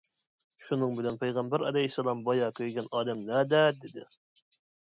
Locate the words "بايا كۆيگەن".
2.31-2.89